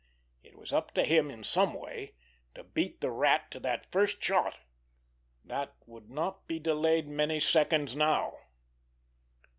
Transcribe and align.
It 0.41 0.55
was 0.57 0.73
up 0.73 0.95
to 0.95 1.03
him 1.03 1.29
in 1.29 1.43
some 1.43 1.75
way 1.75 2.15
to 2.55 2.63
beat 2.63 3.01
the 3.01 3.11
Rat 3.11 3.51
to 3.51 3.59
that 3.59 3.91
first 3.91 4.19
shot, 4.23 4.57
that 5.45 5.75
would 5.85 6.09
not 6.09 6.47
be 6.47 6.57
delayed 6.57 7.07
many 7.07 7.39
seconds 7.39 7.95
now. 7.95 8.35